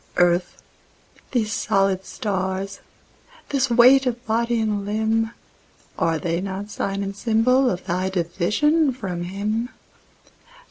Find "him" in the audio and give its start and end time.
9.25-9.69